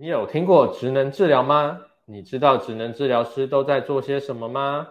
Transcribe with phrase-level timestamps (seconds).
[0.00, 1.80] 你有听过职能治疗吗？
[2.04, 4.86] 你知道职能治疗师都在做些什么吗？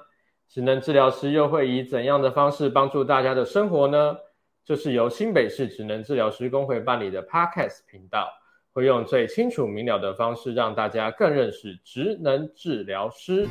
[0.49, 4.17] 职能治疗师又会以怎样的方式帮助大家的生活呢？
[4.65, 8.27] 这是由新北市职能治疗师工会办理的 Podcast 频道，
[8.73, 13.47] 会用最清楚明了的方式让大家更认识职能治疗师。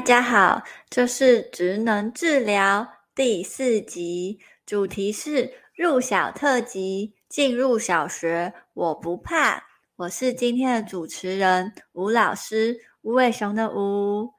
[0.00, 9.62] 大家好，这是职能治疗第四集，主题是入小特辑，进入小学我不怕。
[9.96, 14.30] 我是今天的主持人吴老师，吴伟雄的吴。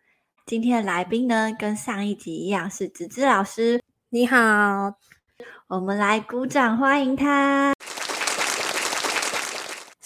[0.48, 3.80] 今天的来宾呢，跟上一集一样是子子老师。
[4.10, 4.96] 你好，
[5.68, 7.72] 我们来鼓掌欢迎他。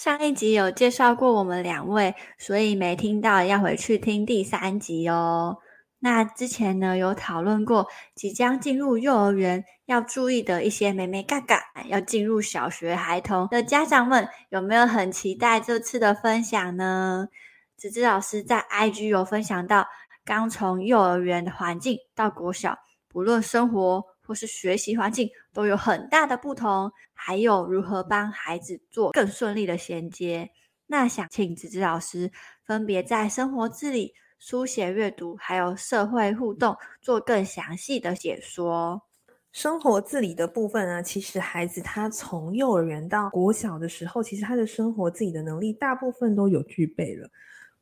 [0.06, 5.58] 上一集有介绍过我们两位，所以没听到要回去听第三集哦。
[5.98, 11.56] 那之前呢，有讨论过即将进入幼儿园要注意的一些眉眉角角，
[11.88, 17.26] 要进入小学孩童的家长们有没有很期待这次的分享呢？
[17.76, 19.88] 子姿老师在 IG 有分享到，
[20.24, 30.50] 刚从幼儿园的环境到国小，不论生活或是学习环境都有很大的不同，还有如何帮孩子做更顺利的衔接。
[30.86, 32.30] 那想请子子老师
[32.62, 39.00] 分别在生活自理、书写阅读还有社会互动做更详细的解说。
[39.50, 47.26] 生活自理的部分呢，其实孩子他从幼儿园到国小的时候，其实他的生活自理的能力大部分都有具备了。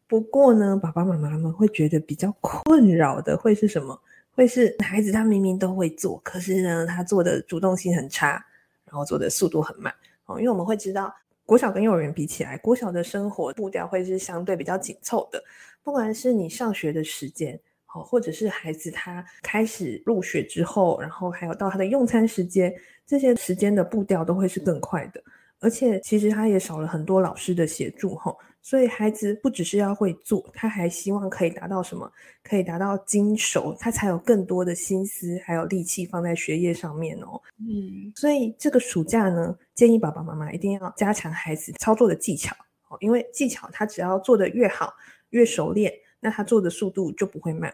[0.07, 4.01] 不过呢，爸爸妈妈们会觉得比较困扰的会是什么？
[4.35, 8.45] 会是孩子他明明都会做，可是呢，他做的主动性很差，
[8.85, 9.95] 然后做的速度很慢
[10.27, 10.39] 哦。
[10.39, 11.15] 因为我们会知道，
[11.47, 15.43] 国小跟幼儿园比起来，国小的生活步调会是相对比较紧凑的。
[15.83, 17.59] 不管是你上学的时间，
[17.95, 22.75] 哦，或者是孩子他开始入学之后，然后还有到他的用餐时间，
[23.07, 25.23] 这些时间的步调都会是更快的。
[25.61, 32.11] 而且其实他也少了很多老师的协助，吼，所以孩子不只是要会做，他还希望可以达到什么？
[32.43, 37.39] 可以达到精熟，他才有更多的心思还有力气放在学业上面哦。
[37.59, 42.57] 嗯，所以这个暑假呢，建议爸爸妈妈一定要加强孩子操作的技巧，
[42.89, 44.95] 哦，因为技巧他只要做得越好，
[45.29, 47.71] 越熟练，那他做的速度就不会慢，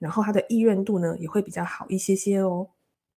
[0.00, 2.68] 然后他的意愿度呢也会比较好一些些哦。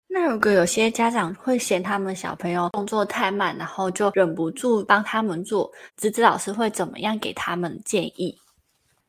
[0.08, 8.38] 那如果有些家长会嫌他们小朋友动作太慢，然后就忍不住帮他们做，子子老师会怎么样给他们建议？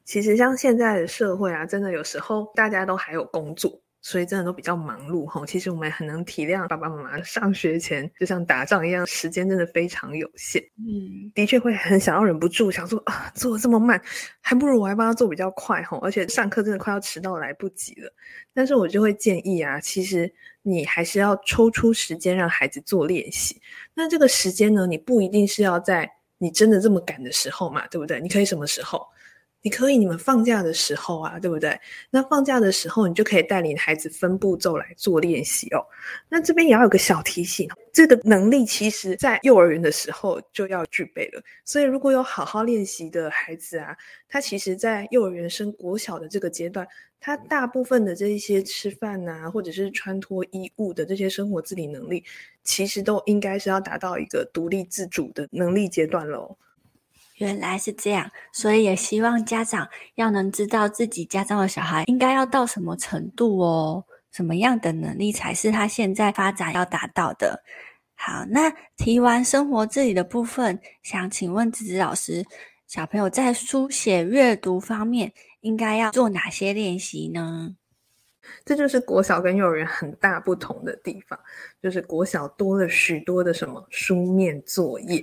[0.04, 3.72] 其实像现在的社会啊，真的有时候大家都还有工作。
[4.06, 10.62] 所以真的都比较忙碌哈，其实我们很能体谅爸爸妈妈上学前就像打仗一样，时间真的非常有限。
[10.78, 14.00] 嗯，的确会很想要忍不住想说啊，做的这么慢，
[14.40, 18.08] 还不如我还帮他做比较快哈，而且上课真的快要迟到来不及了。
[18.54, 23.60] 但是我就会建议啊，其实你还是要抽出时间让孩子做练习。
[23.92, 28.20] 那这个时间呢，你不一定是要在你真的这么赶的时候嘛，对不对？
[28.20, 29.04] 你可以什么时候？
[29.66, 31.76] 你可以，你们放假的时候啊，对不对？
[32.08, 35.84] 那放假的时候，你就可以带领孩子分步骤来做练习哦。
[36.28, 41.42] 那这边也要有个小提醒，这个能力其实在幼儿园的时候就要具备了。
[41.64, 43.96] 所以如果有好好练习的孩子啊，
[44.28, 46.86] 他其实在幼儿园升国小的这个阶段，
[47.18, 52.22] 他大部分的这一些吃饭啊，或者是穿脱衣物的这些生活自理能力，
[52.62, 56.56] 其实都应该是要达到一个独立自主的能力阶段喽。
[57.36, 67.62] 原来是这样，所以也希望家长要能知道自己家中的小孩应该要到什么程度哦，什么样的能力才是他现在发展要达到的。
[68.14, 72.42] 好，那提完生活自理的部分，想请问子子老师，
[72.86, 77.76] 小朋友在书写阅读方面应该要做哪些练习呢？
[78.64, 81.38] 这就是国小跟幼儿园很大不同的地方，
[81.82, 85.22] 就是国小多了许多的什么书面作业。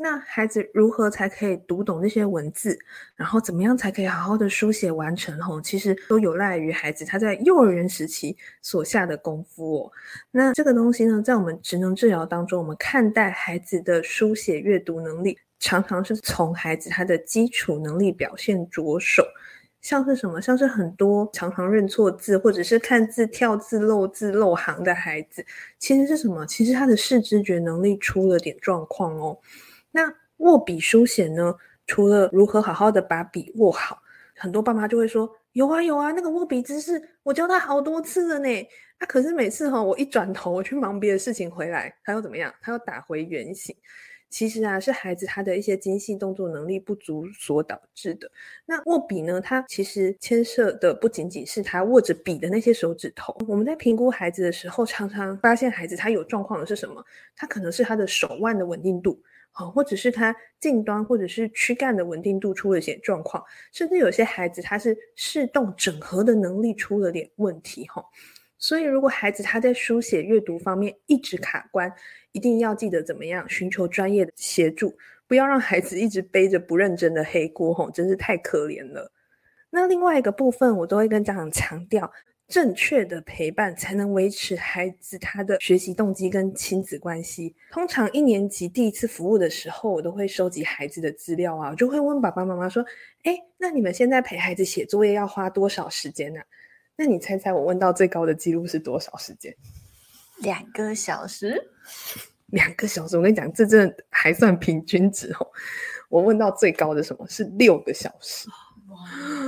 [0.00, 2.78] 那孩子如何才可以读懂这些文字，
[3.16, 5.36] 然后怎么样才可以好好的书写完成？
[5.40, 9.92] 吼，其实都有赖于孩子他在幼儿园时期所下的功夫哦。
[10.30, 19.26] 那这个东西呢，在我们职能治疗当中，我们看待孩子的书写阅读能力，常常是从孩子他的基础能力表现着手。
[19.80, 20.40] 像是什么？
[20.40, 25.44] 像是很多常常认错字，或者是看字跳字漏字漏行的孩子，
[25.78, 26.46] 其实是什么？
[26.46, 29.36] 其实他的视知觉能力出了点状况哦。
[29.90, 31.54] 那握笔书写呢？
[31.86, 34.02] 除了如何好好的把笔握好，
[34.36, 38.68] 很多爸妈就会说：有啊有啊，那个握笔姿势我教他好多次了呢。
[38.98, 42.54] 啊，可是每次哈，我一转头我去忙别的事情回来，他又怎么样？
[42.60, 43.74] 他又打回原形。
[44.28, 48.30] 其实啊是孩子他的一些精细动作能力不足所导致的。
[48.66, 53.34] 那握笔呢，它其实牵涉的不仅仅是他握着笔的那些手指头。
[53.48, 57.02] 我们在评估孩子的时候，常常发现孩子他有状况的是什么？
[57.34, 59.18] 他可能是他的手腕的稳定度。
[59.52, 63.42] 或者是他近端或者是躯干的稳定度出了些状况，
[63.72, 68.04] 甚至有些孩子他是视动整合的能力出了点问题哈。
[68.58, 71.92] 所以如果孩子他在书写阅读方面一直卡关，
[72.32, 74.96] 一定要记得怎么样寻求专业的协助，
[75.26, 79.12] 不要让孩子一直背着不认真的黑锅吼，真是太可怜了。
[79.70, 82.10] 那另外一个部分，我都会跟家长强调。
[82.48, 87.54] 正确的陪伴才能维持孩子他的学习动机跟亲子关系。
[87.70, 92.82] 通常一年级第一次服务的时候，我都会收集孩子的资料啊，我就会问爸爸妈妈说
[93.24, 96.40] ：“哎，那你们现在陪孩子写作业要花多少时间呢？”
[96.96, 99.54] 那你猜猜我问到最高的记录是多少时间？
[100.38, 101.62] 两个小时。
[102.48, 105.46] 两个小时，我跟你讲，这真的还算平均值哦。
[106.08, 108.48] 我问到最高的什么是六个小时？
[108.88, 108.96] 哇，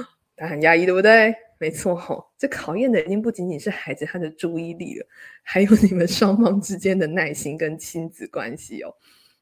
[0.36, 1.34] 他很压抑，对不对？
[1.60, 5.06] 没错吼，这考验的已经不仅仅是孩子他的注意力了，
[5.42, 8.90] 还有你们双方之间的耐心跟亲子关系哦。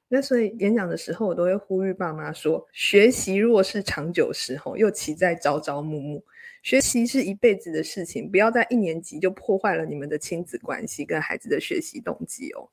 [0.09, 6.21] 那所以演讲的时候，我都会呼吁爸妈说：学习若是长久时候，又岂在朝朝暮暮？
[6.65, 12.69] 学习是一辈子的事情，不要在一年级就破坏了你们的亲子关系跟孩子的学习动机哦。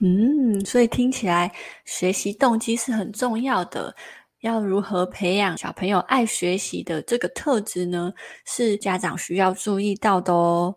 [0.00, 1.52] 嗯，所以听起来
[1.84, 3.94] 学习动机是很重要的。
[4.40, 8.12] 要如何培养小朋友爱学习的这个特质呢？
[8.44, 10.72] 是家长需要注意到的哦。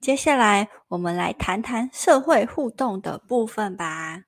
[0.00, 4.22] 接下来，我们来谈谈社会互动的部分吧。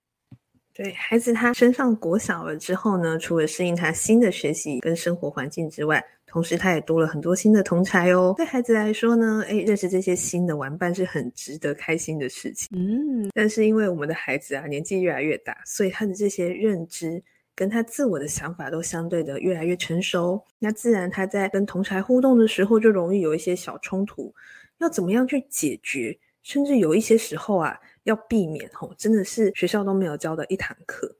[0.72, 8.32] 对，孩子他升上国小了之后呢，除了适应他新的学习跟生活环境之外，同时他也多了很多新的同侪哦。
[8.38, 12.68] 对孩子来说呢，诶，认识这些新的玩伴是很值得开心的事情。
[12.72, 17.22] 嗯，但是因为我们的孩子啊，年纪越来越大，所以他的这些认知。
[17.58, 24.32] 跟他自我的想法都相对的越来越成熟，那自然他在跟同侪互动的时候就容易有一些小冲突，
[24.78, 26.16] 要怎么样去解决？
[26.44, 31.12] 甚至有一些时候啊，要避免吼，真的是学校都没有教的一堂课。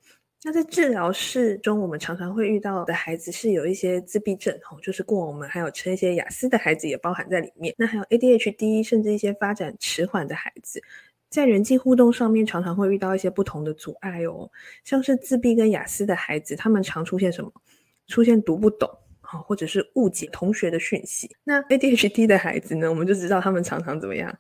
[0.45, 7.75] 那在治疗室中，我们常常会遇到的孩子是有一些自闭症吼，就是过往我们还有称一些雅思的孩子也包含在里面。
[7.77, 10.81] 那还有 ADHD，甚至一些发展迟缓的孩子。
[11.31, 14.51] 在人际互动上面，常常会遇到一些不同的阻碍哦，
[14.85, 17.53] 像是自闭跟雅思的孩子，他们常出现什么？
[18.07, 18.89] 出现读不懂
[19.21, 21.31] 啊，或者是误解同学的讯息。
[21.45, 24.35] 那 ADHD 的孩子呢，我们就知道他们常常怎么样？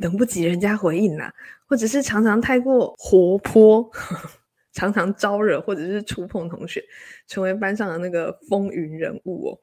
[0.00, 1.32] 等不及人家回应啦，
[1.66, 3.88] 或者是常常太过活泼，
[4.72, 6.82] 常常招惹或者是触碰同学，
[7.26, 9.58] 成为班上的那个风云人物哦。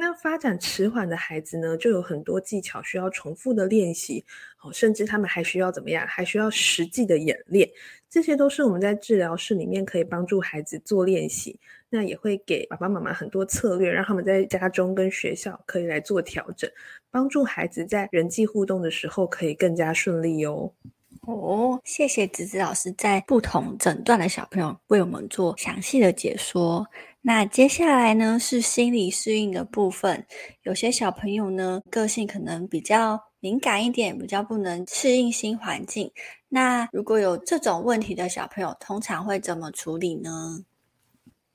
[0.00, 4.24] 那发展迟缓的孩子呢，就有很多技巧需要重复的练习，
[4.62, 6.06] 哦，甚至他们还需要怎么样？
[6.06, 7.68] 还需要实际的演练，
[8.08, 11.58] 这些都是我们在治疗室里面可以帮助孩子做练习。
[11.90, 16.70] 那也会给爸爸妈妈很多策略，让他们在家中跟学校可以来做调整，
[17.10, 20.70] 帮助孩子在人际互动的时候可以更加顺利哦。
[21.22, 26.86] 哦，谢谢子子老师在不同诊断的小朋友为我们做详细的解说。
[27.20, 30.24] 那接下来呢，是心理适应的部分。
[30.62, 36.10] 有些小朋友呢，个性可能比较敏感一点，比较不能适应新环境。
[36.48, 40.64] 那如果有这种问题的小朋友，通常会怎么处理呢？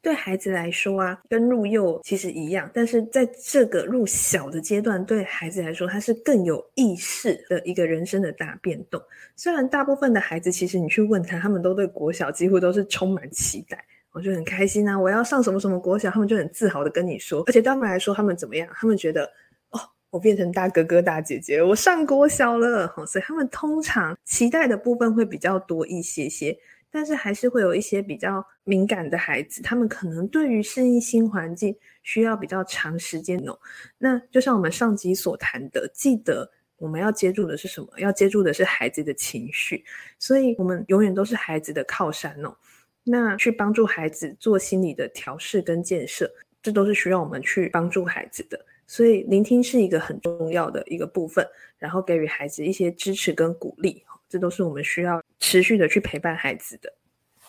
[0.02, 9.02] 对孩子来说啊，跟入幼其实一样，但是在这个入小的阶段，对孩子来说，他是更有意识的一个人生的大变动。
[9.38, 13.84] 虽然大部分的孩子，其实你去问他，他们都对国小几乎都是充满期待。
[14.14, 14.98] 我就很开心啊！
[14.98, 17.42] 我要上什么什么国小，他们就很自豪的跟你说。
[17.48, 18.70] 而且对他们来说，他们怎么样？
[18.76, 19.26] 他们觉得
[19.72, 19.80] 哦，
[20.12, 22.88] 我变成大哥哥大姐姐，我上国小了。
[23.08, 26.56] 所以他们通常期待的部分会比较多一些些，
[26.92, 33.58] 但是还是会有一些比较敏感的孩子，他们可能对于适应新环境需要比较长时间哦。
[33.98, 37.88] 那就像我们上集所谈的，记得我们要接住的是什么？
[37.98, 39.84] 要接住的是孩子的情绪，
[40.20, 42.56] 所以我们永远都是孩子的靠山哦。
[43.04, 46.32] 那去帮助孩子做心理的调试跟建设，
[46.62, 48.66] 这都是需要我们去帮助孩子的。
[48.86, 51.46] 所以聆听是一个很重要的一个部分，
[51.80, 56.94] 然后给予孩子一些支持跟鼓励，这都是我们需要持续的去陪伴孩子的。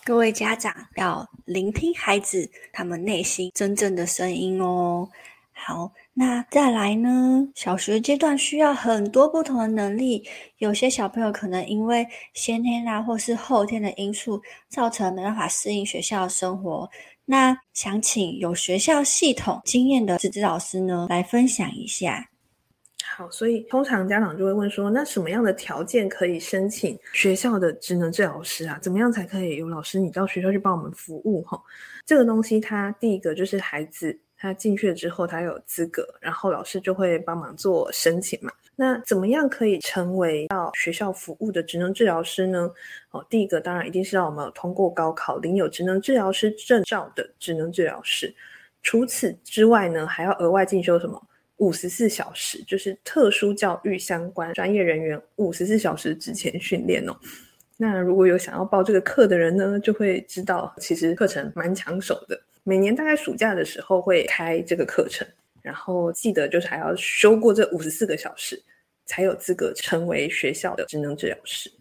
[0.03, 5.09] 各位家长要聆听孩子他们内心真正的声音哦。
[5.57, 7.47] 好，那再来呢？
[7.55, 10.23] 小学阶段需要很多不同的能力，
[10.57, 16.87] 有些小朋友可能因为先天啊，或是后天的因素，造成没办法适应学校的生活。
[17.23, 22.29] 那想请有学校系统经验的子子老师呢，来分享一下。
[23.15, 28.77] 好，所以通常家长就会问说，那什么样的条件可以申请学校的职能治疗师啊？
[28.81, 31.41] 怎么样才可以有老师你到学校去帮我们服务？
[31.43, 31.59] 哈，
[32.05, 38.51] 这个东西它第一个就是孩子他进去了之后，他有资格，然后老师就会帮忙做申请嘛。
[38.75, 42.69] 那怎么样可以成为到学校服务的职能治疗师呢？
[43.11, 48.35] 哦，第一个当然一定是让我们通过高考，领有职能治疗师证照的职能治疗师。
[48.83, 51.21] 除此之外呢，还要额外进修什么？
[51.57, 57.15] 五十四小时，就是特殊教育相关专业人员五十四小时之前训练哦。
[57.77, 62.37] 那如果有想要报这个课的人呢，就会知道其实课程蛮抢手的。
[62.67, 65.25] 每年大概暑假的时候会开这个课程，
[65.61, 68.59] 然后记得就是还要修过这五十四个小时，
[69.05, 71.71] 才有资格成为学校的职能治疗师。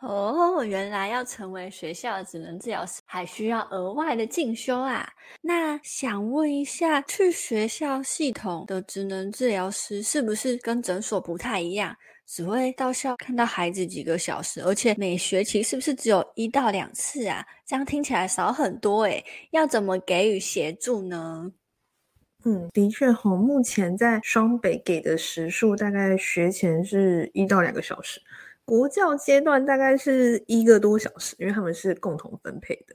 [0.00, 5.10] 哦，原来要成为学校的职能治疗师，还需要额外的进修啊。
[5.40, 17.44] 那想问一下，去学校系统的职能治疗师是不是跟诊所不太一样，只会到校看到孩子几个小时，而且每学期是不是只有一到两次啊？
[17.66, 21.52] 这样听起来少很多诶，要怎么给予协助呢？
[22.46, 28.20] 嗯，的确吼，目前在双北给的时数大概学前是一到两个小时。
[28.66, 32.94] 国教阶段大概是一个多小时，因为他们是共同分配的，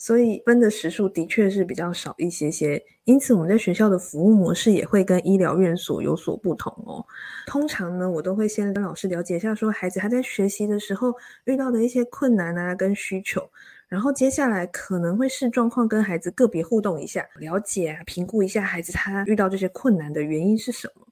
[0.00, 2.82] 所以分的时数的确是比较少一些些。
[3.04, 7.04] 因此，我们在学校的服务模式也会跟医疗院所有所不同哦。
[7.46, 11.12] 通常呢，我都会先跟老师了解一下，说孩子他在学习的时候
[11.44, 13.46] 遇到的一些困难啊跟需求，
[13.88, 21.06] 然后接下来可能会视状况跟孩子个别互动一下，了解啊评估一下孩子他遇到这些困难的原因是什么。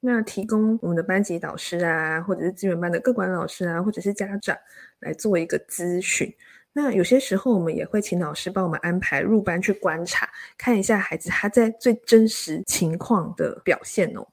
[0.00, 4.56] 那提供我们的班级导师啊，或者是资源班的各管老师啊，或者是家长
[5.00, 6.32] 来做一个咨询。
[6.80, 14.24] 那有些时候我们也会请老师帮我们安排入班去观察，看一下孩子他在最真实情况的表现哦。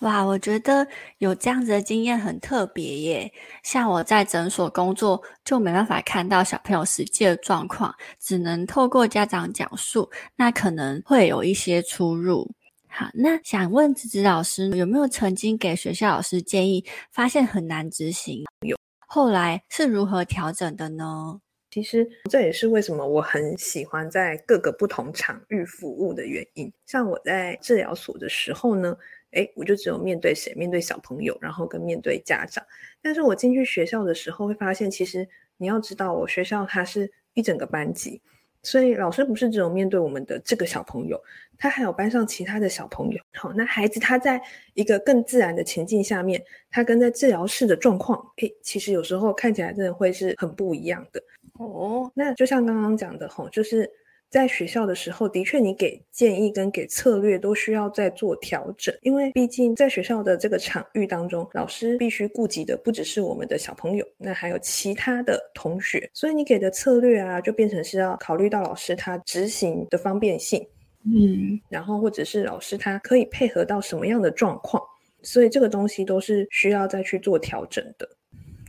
[0.00, 3.32] 哇，我觉得有这样子的经验很特别耶。
[3.62, 12.46] 像我在诊所工作，就没办法看到小朋友实际的状况，只能透过家长讲述，那可能会有一些出入。
[12.88, 18.44] 好，那想问子子老师，有没有曾经给学校老师建议，发现很难执行？
[18.66, 21.40] 有，后来是如何调整的呢？
[21.70, 26.72] 其实这也是为什么我很喜欢在各个不同场域服务的原因。
[26.86, 28.96] 像我在治疗所的时候呢，
[29.30, 30.52] 诶，我就只有面对谁？
[30.54, 32.64] 面对小朋友，然后跟面对家长。
[33.00, 38.20] 但是我进去学校的时候，会发现其实你要知道，我学校它是一整个班级。
[38.62, 41.20] 所以老师不是只有面对我们的这个小朋友，
[41.58, 43.20] 他还有班上其他的小朋友。
[43.32, 44.40] 好，那孩子他在
[44.74, 51.22] 一个更自然的情境下面，他跟在治疗室的状况，诶，其实有时候看起来真的会是很不一样的。
[51.58, 53.90] 哦，那就像刚刚讲的吼，就是。
[54.30, 70.64] 在学校的时候，的确，你给建议跟给策略都需要再做调整，因为毕竟在学校的这个场域当中，老师必须顾及的不只是我们的小朋友，那还有其他的同学，所以你给的策略啊，就变成是要考虑到老师他执行的方便性，
[71.04, 74.80] 嗯，然后或者是老师他可以配合到什么样的状况，
[75.22, 78.08] 所以这个东西都是需要再去做调整的。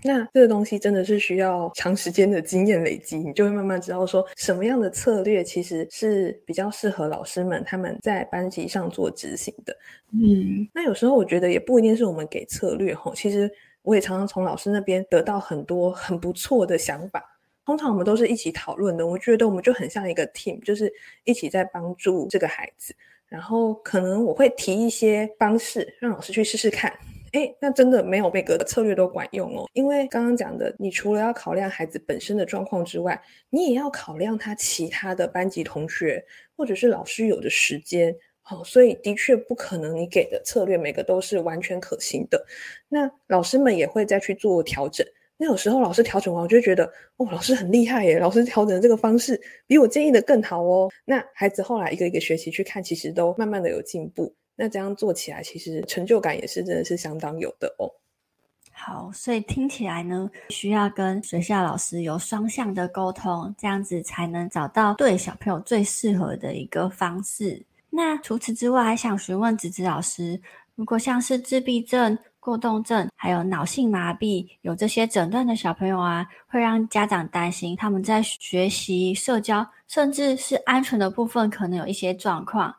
[0.03, 9.75] 那这个东西真的是需要长时间的经验累积，你就会慢慢知道说什么样的策略其实是比较适合老师们他们在班级上做执行的。
[10.13, 13.51] 嗯，那有时候我觉得也不一定是我们给策略吼，其实
[13.84, 17.24] 我也常常从老师那边得到很多很不错的想法。
[17.63, 20.91] 通常我们都是一起讨论的，我觉得我们就很像一个 team，就是
[21.25, 22.93] 一起在帮助这个孩子。
[23.27, 26.91] 然后可能我会提一些方式让老师去试试看。
[27.34, 36.24] 诶，那真的没有每个的策略都管用哦，因为刚刚讲的，你除了要考量孩子本身的状况之外，你也要考量他其他的班级同学
[36.58, 42.46] 或者是老师有的时间，好，所以的确不可能你给的策略每个都是完全可行的。
[42.90, 45.06] 那老师们也会再去做调整。
[45.38, 46.86] 那有时候老师调整完，我就觉得，
[47.18, 50.92] 哦，老师很厉害耶，老师调整的这个方式比我建议的更好哦。
[51.04, 54.32] 那孩子后来一个一个学期去看，其实都慢慢的有进步。
[54.62, 57.89] 那这样做起来，其实成就感也是真的是相当有的哦。
[58.72, 67.60] 好，所以听起来呢，需要跟学校老师有双向的沟通，这样子才能找到对小朋友最适合的一个方式。
[67.89, 70.39] 那除此之外，还想询问子子老师，
[70.75, 82.72] 如果像是自闭症、过动症，还有脑性麻痹，有这些诊断的小朋友啊，会让家长担心他们在学习、社交，甚至是安全的部分，可能有一些状况。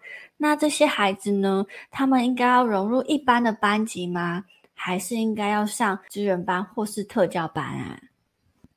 [0.42, 1.64] 那这些孩子呢？
[1.88, 4.44] 他们应该要融入一般的班级吗？
[4.75, 7.96] 还是应该要上资源班或是特教班啊？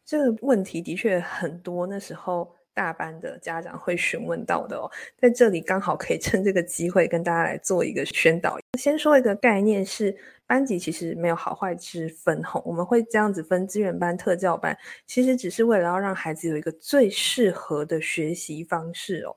[0.06, 1.88] 这个问题的确很多。
[1.88, 4.86] 那时候大班的家长会询问到的哦。
[5.18, 8.60] 在这里刚好可以趁这个机会跟大家来做一个宣导。
[8.78, 19.36] 先说一个概念是，班级其实没有好坏之分吼，我们会这样子分资源班、特教班，其实只是为了要让孩子有一个最适合的学习方式哦。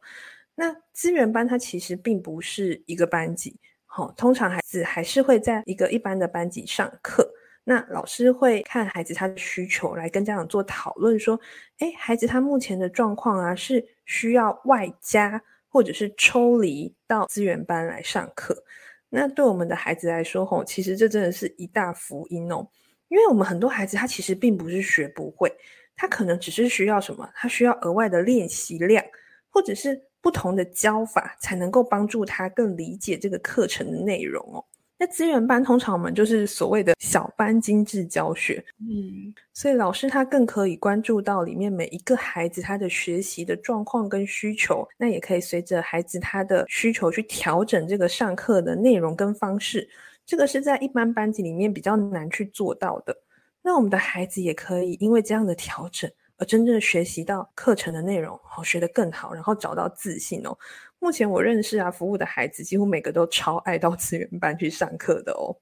[0.60, 7.32] 那资源班它其实并不是一个班级，好，通常孩子还是会在一个一般的班级上课。
[7.62, 11.38] 那老师会看孩子他的需求来跟家长做讨论，说，
[11.78, 18.64] 诶，孩子他目前的状况啊，是需要外加或者是抽离到资源班来上课。
[19.08, 22.66] 那对我们的孩子来说，吼，其实这真的是一大福音哦，
[23.06, 25.48] 因为我们很多孩子他其实并不是学不会，
[25.94, 29.04] 他可能只是需要什么，他需要额外的练习量，
[29.50, 34.64] 或者是不同的教法，才能够帮助他更理解这个课程的内容哦。
[35.00, 49.88] 那资源班通常我们就是所谓的小班精致教学，嗯，所以老师他更可以关注到里面每一个孩子他的学习的状况跟需求，那也可以随着孩子他的需求去调整这个上课的内容跟方式，
[50.26, 53.16] 这个是在一般班级里面比较难去做到的。
[53.62, 60.56] 那我们的孩子也可以因为这样的调整而真正学习到课程的内容，好，学得更好，然后找到自信哦。
[61.00, 65.54] 目前我认识啊，服务的孩子几乎每个都超爱到资源班去上课的哦。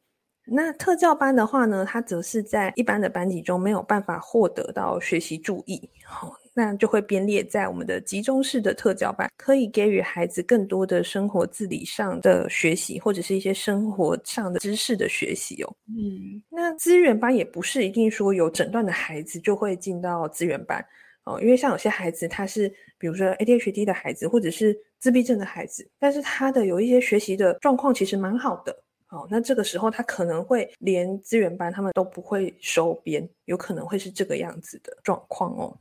[0.45, 15.77] 那特教班的话呢，他则是在一般的班级中没有办法获得到学习注意，好，那就会编列在我们的集中式的特教班，可以给予孩子更多的生活自理上的学习，或者是一些生活上的知识的学习哦。
[15.89, 20.83] 嗯，那资源班也不是一定说有诊断的孩子就会进到资源班。
[21.25, 28.73] 哦，因为像有些孩子，他是比如说 ADHD 的孩子，或者是自闭症的孩子，但是他的有一些学习的状况其实蛮好的。
[29.11, 35.77] 哦，那这个时候他可能会连资源班他们都不会收编，有可能会是这个样子的状况哦。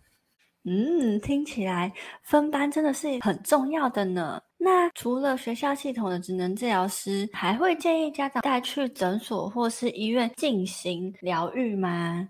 [0.67, 1.93] 嗯，听起来
[2.23, 4.41] 分班真的是很重要的呢。
[4.57, 12.29] 那除了学校系统的职能治疗师，还会建议家长带去诊所或是医院进行疗愈吗？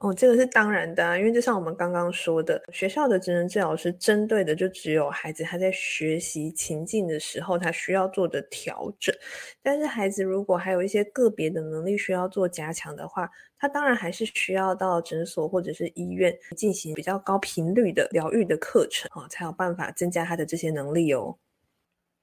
[0.00, 9.14] 哦，这个是当然的啊，因为就像我们刚刚说的，学校的职能治疗师针对的就只有孩子他在学习情境的时候他需要做的调整，
[9.62, 13.26] 但是孩子如果还有一些个别的能力需要做加强的话，
[13.58, 21.38] 他当然还是需要到诊所或者是医院进行比较高频率的疗愈的课程啊，才有办法增加他的这些能力哦。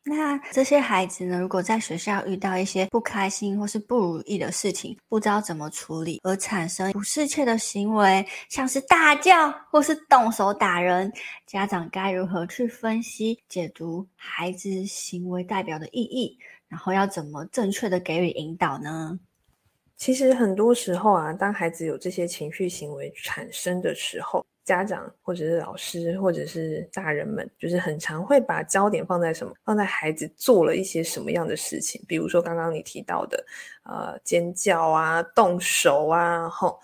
[0.05, 11.11] 那这些孩子呢，如果在学校遇到一些不开心或是不如意的事情，不知道怎么处理，而产生不适切的行为，像是大叫或是动手打人，
[11.47, 16.37] 家长该如何去分析、解读孩子行为代表的意义，
[16.67, 19.17] 然后要怎么正确的给予引导呢？
[19.95, 29.53] 其实很多时候啊，当孩子有这些情绪行为产生的时候，家长或者是老师或者是大人们，就是很常会把焦点放在什么？
[29.63, 32.01] 放在孩子做了一些什么样的事情？
[32.07, 33.45] 比如说刚刚你提到的，
[33.83, 36.79] 呃，尖叫啊、动手啊，吼，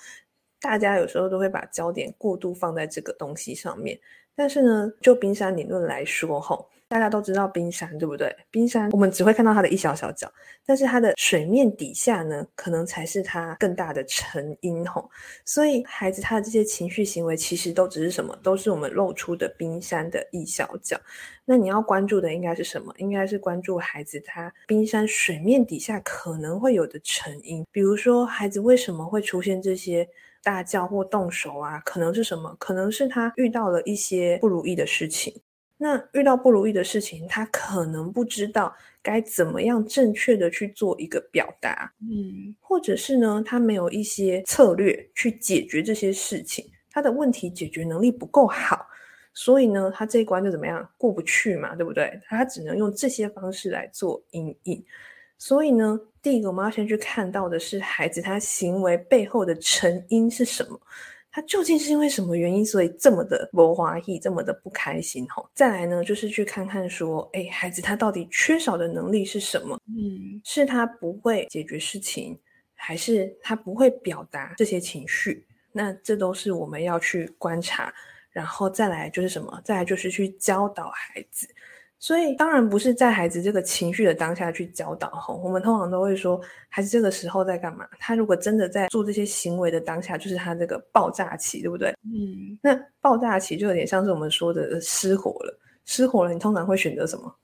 [0.59, 3.99] 大家有时候都会把焦点过度放在这个东西上面。
[4.35, 6.69] 但是呢，就冰山理论来说，吼。
[6.89, 8.35] 大家都知道冰山，对不对？
[8.49, 10.27] 冰山我们只会看到它的一小小角，
[10.65, 15.07] 但是它的水面底下呢，可能才是它更大的成因吼。
[15.45, 18.35] 所以孩子他的这些情绪行为，其实都只是什么？
[18.41, 20.99] 都是我们露出的冰山的一小角。
[21.45, 22.91] 那你要关注的应该是什么？
[22.97, 27.63] 应该是关注孩子他冰山水面底下可能会有的成因。
[27.71, 30.07] 比如说，孩子为什么会出现这些
[30.41, 31.79] 大叫或动手啊？
[31.81, 32.55] 可能是什么？
[32.57, 35.39] 可能是他遇到了一些不如意的事情。
[35.81, 48.85] 那遇到不如意的事情，他可能不知道该怎么样正确的去做一个表达，嗯，或者是呢，他没有一些策略去解决这些事情，他的问题解决能力不够好，
[49.33, 52.19] 所以呢，他这一关就怎么样过不去嘛，对不对？
[52.27, 54.83] 他只能用这些方式来做阴影。
[55.37, 60.77] 所以呢，第一个我们要先去看到的是孩子他行为背后的成因是什么。
[61.39, 65.25] 他究竟是因为什么原因，所以这么的不欢喜，这么的不开心？
[65.29, 69.79] 吼，再来呢，就是去看看说，哎，孩子他到底缺少的能力是什么？
[69.87, 72.37] 嗯，是他不会解决事情，
[72.73, 75.47] 还是他不会表达这些情绪？
[75.71, 77.93] 那这都是我们要去观察，
[78.31, 79.61] 然后再来就是什么？
[79.63, 81.47] 再来就是去教导孩子。
[82.01, 87.85] 所以当然不是在孩子这个情绪的当下去教导吼，我们通常都会说，孩子这个时候在干嘛？
[87.99, 91.93] 他如果真的在做这些行为的当下，就是他这个爆炸期，对不对？
[92.05, 95.59] 嗯，那爆炸期就有点像是我们说的失火了。
[95.83, 97.35] 失火了，你通常会选择什么？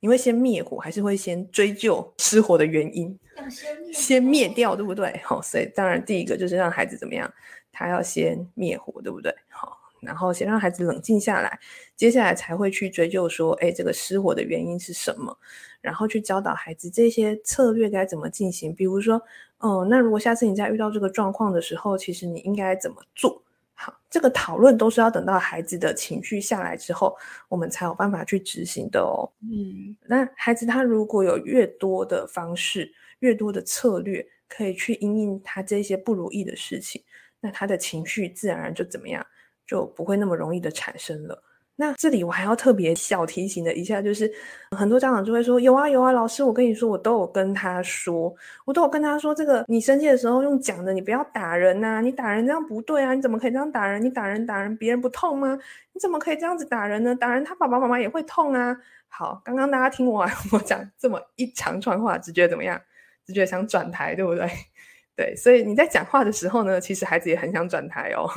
[0.00, 3.14] 你会先灭火，还是会先追究失火的原因？
[3.50, 5.20] 先灭，先灭掉，对不对？
[5.22, 7.30] 好，所以当然第一个就是让孩子怎么样？
[7.70, 9.34] 他要先灭火，对不对？
[9.50, 9.76] 好。
[10.00, 11.58] 然后先让孩子冷静下来，
[11.96, 15.36] 接下来才会去追究说，哎，这个失火的原因是什么，
[15.80, 18.74] 然后去教导孩子这些策略该怎么进行。
[18.74, 19.20] 比如说，
[19.58, 23.42] 哦，那如果下次你再遇到这个状况的时候，其实你应该怎么做？
[23.74, 27.16] 好，这个讨论都是要等到孩子的情绪下来之后，
[27.48, 29.24] 我们才有办法去执行的哦。
[29.42, 37.02] 嗯，那孩子他如果有越多的方式，越多的策略，可以去因应他这些不如意的事情，
[37.40, 39.26] 那他的情绪自然而然就怎么样，
[39.70, 41.40] 就不会那么容易的产生了。
[41.76, 44.28] 那这里我还要特别小提醒的一下，就是
[44.76, 48.34] 很多家长就会说，有啊有啊，老师，我跟你说，我都有跟他说，
[48.66, 54.02] 我都有跟他说，这个你生气的时候用讲的，你不要打人呐，你打人这样不对啊，你怎么可以这样打人？
[54.04, 55.56] 你打人打人，别人不痛吗？
[55.92, 57.14] 你怎么可以这样子打人呢？
[57.14, 58.76] 打人他爸爸妈妈也会痛啊。
[59.08, 62.78] 好，刚刚大家听完我讲这么一长串话，只觉得怎么样？
[63.24, 64.50] 只觉得想转台，对不对？
[65.16, 68.28] 对，所以你在讲话的时候呢，其实孩子也很想转台哦。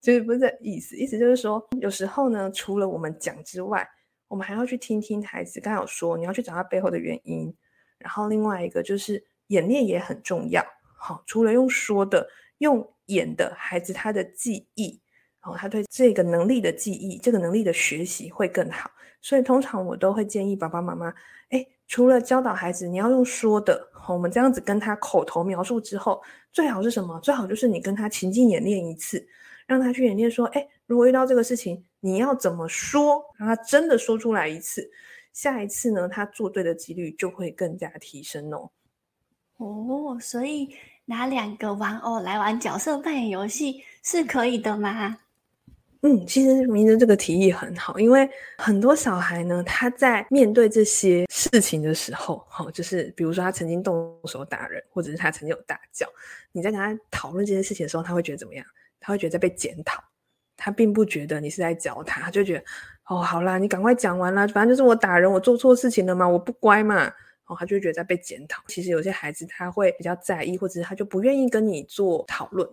[0.00, 0.02] 好。
[0.02, 3.86] 其实不是这意思，意思就是说，有时候呢，除了我们讲之外，
[4.28, 5.60] 我们还要去听听孩子。
[5.60, 7.54] 刚刚有说，你要去找他背后的原因。
[7.98, 10.64] 然后另外一个就是演练也很重要。
[10.96, 12.26] 好，除了用说的，
[12.58, 14.98] 用演的，孩子他的记忆，
[15.42, 18.90] 然后他对这个能力的记忆，这个能力的学习会更好。
[19.20, 21.12] 所以通常我都会建议爸爸妈妈，
[21.50, 27.20] 诶，除了教导孩子，你要用说的，我们这样子跟他口头描述之后，最好是什么？
[27.20, 29.28] 最好就是你跟他情境演练一次。
[29.70, 33.24] 让他去演练说，哎，如果遇到这个事情，你要怎么说？
[33.38, 34.90] 让他真的说出来一次，
[35.32, 38.68] 下一次呢，他做对的几率就会更加提升哦。
[39.58, 45.16] 哦，所以拿两个玩偶来玩角色扮演游戏是可以的吗？
[46.00, 48.28] 嗯，其实明哲这个提议很好，因为
[48.58, 56.08] 很多小孩呢，他在面对这些事情的时候，哦，就是比如说他曾经动手打人，或者是他曾经有大叫，
[56.50, 58.66] 你在跟他讨论这件事情的时候，他会觉得怎么样？
[59.00, 60.00] 他会觉得在被检讨，
[60.56, 62.64] 他并不觉得你是在教他，他就觉得
[63.06, 67.08] 哦，好啦，你赶快讲完啦，反正就是我打人，我做错事情了嘛，我不乖嘛，
[67.46, 68.62] 哦，他就会觉得在被检讨。
[68.68, 72.68] 其实有些孩子他会比较在意，或者是他就不愿意跟你做讨论。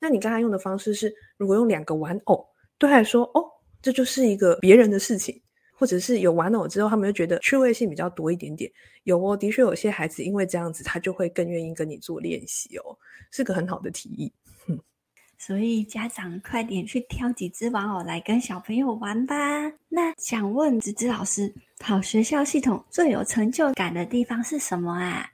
[0.00, 3.44] 那你刚才用的方式是，如果用两个玩偶，对他来说，哦，
[3.82, 5.40] 这就是一个别人的事情，
[5.74, 8.70] 或者是有玩偶之后，他们就觉得趣味性比较多一点点。
[9.04, 12.96] 有哦，的确有些孩子因为这样子，他就会更愿意跟你做练习哦，
[13.30, 14.32] 是个很好的提议。
[15.38, 19.34] 所以家长快点去挑几只玩偶来跟小朋友玩吧。
[19.88, 25.30] 那想问子子老师，跑学校系统最有成就感的地方是什么啊？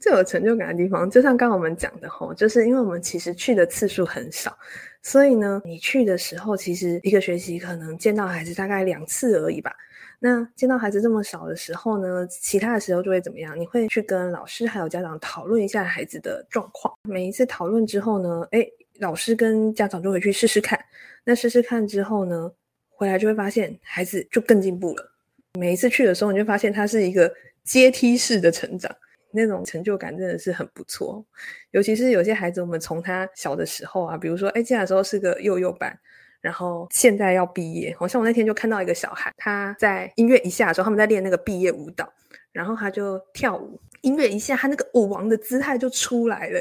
[0.00, 4.56] 最有成就感的地方，就像刚刚我们讲的吼，就是因为我们其实去的次数很少，
[5.02, 9.74] 所以呢，你去的时候，其实一个学期可能见到孩子大概两次而已吧。
[10.18, 13.58] 那见到孩子这么少的时候呢，其他的时候就会怎么样？
[13.58, 16.94] 你会去跟老师还有家长讨论一下孩子的状况。
[17.02, 20.78] 每一次讨论之后呢，诶老师跟家长就回去试试看，
[21.24, 22.50] 那试试看之后呢，
[22.88, 25.12] 回来就会发现孩子就更进步了。
[25.58, 27.32] 每一次去的时候，你就发现他是一个
[27.64, 28.94] 阶梯式的成长，
[29.30, 31.24] 那种成就感真的是很不错。
[31.70, 35.98] 尤其是有些孩子，我们从他小的时候啊，比如说，哎，进来的时候是个幼幼班，
[36.42, 42.12] 然后现在要毕业，好像我那天就看到一个小孩，他在音乐一下的时候，他们在练那个毕业舞蹈，
[42.52, 46.60] 然后他就跳舞，音乐一下，他那个舞王的姿态就出来了。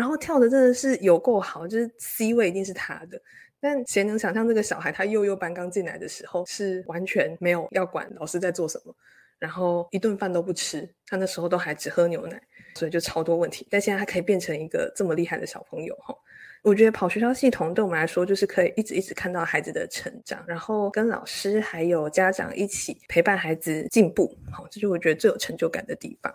[0.00, 3.20] 然后跳的真的是有够好，就是 C 位一定是他的。
[3.60, 8.94] 但谁能想象这个小孩他幼幼班刚进来的时候是完全没有要管老师在做什么，
[9.38, 12.40] 然后一顿饭都不吃，他那时候都还只喝牛奶，
[12.76, 13.68] 所以就超多问题。
[13.70, 16.16] 但现在他可以变成一个这么厉害的小朋友哈，
[16.62, 26.34] 我觉得跑学校系统对我们来说就是可以一直一直看到孩子的成长，然后跟老师还有家长一起陪伴孩子进步，好，这就是我觉得最有成就感的地方。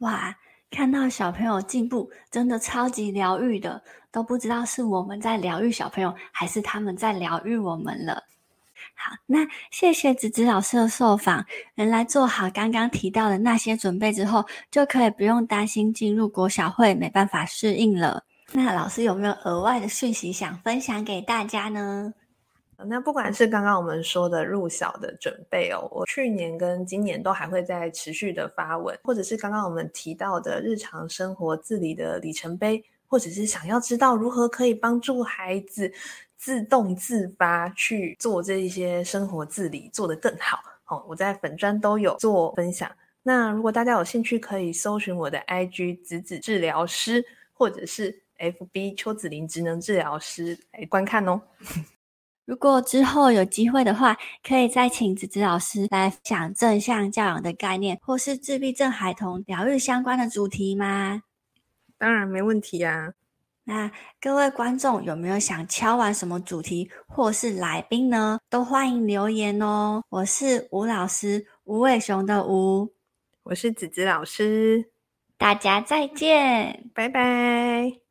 [0.00, 0.36] 哇！
[0.70, 8.24] 看到小朋友进步，真的超级疗愈的，都不知道是我们在疗愈小朋友，还是他们在疗愈我们了。
[8.94, 11.44] 好，那谢谢子子老师的受访。
[11.76, 18.24] 原来做好刚刚提到的那些准备之后，就可以不用担心进入国小会没办法适应了。
[18.52, 22.12] 那老师有没有额外的讯息想分享给大家呢？
[22.84, 35.90] 那不管是刚刚我们说的入小的准备哦，我去年跟今年都还会在持续的发文，或者是刚刚我们提到的日常生活自理的里程碑，或者是想要知道如何可以帮助孩子
[36.36, 40.58] 自动自发去做这一些生活自理做得更好
[40.88, 42.90] 哦，我在粉专都有做分享。
[43.22, 51.40] 那如果大家有兴趣，可以搜寻我的 IG 子子治疗师，或者是 FB 邱子玲职能治疗师来观看哦。
[52.46, 61.24] 如果之后有机会的话，可以再请子子老师来讲正向教养的概念，或是自闭症孩童疗愈相关的主题吗？
[61.98, 63.12] 当然没问题呀、啊。
[63.64, 68.38] 那各位观众有没有想敲完什么主题或是来宾呢？
[68.48, 70.04] 都欢迎留言哦。
[70.08, 72.92] 我是吴老师，吴伟雄的吴，
[73.42, 74.92] 我是子子老师，
[75.36, 78.05] 大家再见，拜拜。